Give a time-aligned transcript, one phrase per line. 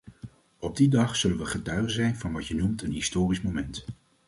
[0.59, 3.85] Op die dag zullen we getuige zijn van wat je noemt een historisch moment.